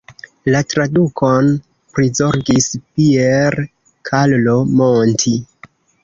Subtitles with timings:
[0.53, 1.49] La tradukon
[1.97, 2.69] prizorgis
[3.01, 3.57] Pier
[4.11, 5.35] Carlo Monti.